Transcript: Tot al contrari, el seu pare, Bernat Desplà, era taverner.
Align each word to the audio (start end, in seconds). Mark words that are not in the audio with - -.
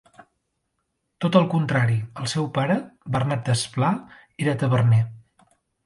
Tot 1.25 1.37
al 1.41 1.45
contrari, 1.51 1.99
el 2.23 2.31
seu 2.33 2.49
pare, 2.57 2.81
Bernat 3.19 3.47
Desplà, 3.53 3.95
era 4.47 4.61
taverner. 4.65 5.09